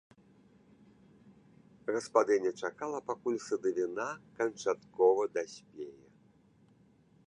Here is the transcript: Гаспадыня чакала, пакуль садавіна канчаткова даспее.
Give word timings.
Гаспадыня 1.93 2.51
чакала, 2.63 2.99
пакуль 3.11 3.39
садавіна 3.51 4.09
канчаткова 4.41 5.23
даспее. 5.39 5.95